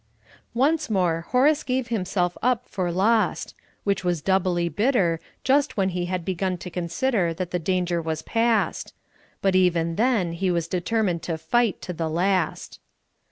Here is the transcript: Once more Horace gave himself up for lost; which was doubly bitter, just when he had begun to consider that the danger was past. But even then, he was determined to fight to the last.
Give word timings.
Once 0.55 0.89
more 0.89 1.27
Horace 1.29 1.61
gave 1.61 1.89
himself 1.89 2.35
up 2.41 2.67
for 2.67 2.91
lost; 2.91 3.53
which 3.83 4.03
was 4.03 4.23
doubly 4.23 4.67
bitter, 4.67 5.19
just 5.43 5.77
when 5.77 5.89
he 5.89 6.05
had 6.07 6.25
begun 6.25 6.57
to 6.57 6.71
consider 6.71 7.35
that 7.35 7.51
the 7.51 7.59
danger 7.59 8.01
was 8.01 8.23
past. 8.23 8.95
But 9.43 9.55
even 9.55 9.97
then, 9.97 10.31
he 10.31 10.49
was 10.49 10.67
determined 10.67 11.21
to 11.21 11.37
fight 11.37 11.83
to 11.83 11.93
the 11.93 12.09
last. 12.09 12.79